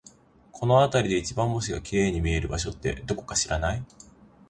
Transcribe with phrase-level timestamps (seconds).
[0.51, 3.85] この辺りで一番星が綺麗に見える場所って、どこか知らない？